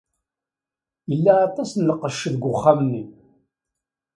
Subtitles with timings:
[1.09, 3.03] Yella aṭas n lqecc deg uxxam-nni.